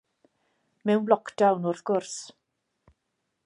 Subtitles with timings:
[0.89, 2.17] Mewn lock-down, wrth gwrs.